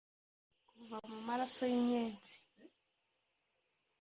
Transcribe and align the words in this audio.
"kuva 0.69 0.97
mu 1.09 1.17
maraso 1.27 1.63
y'inyenzi 1.71 2.35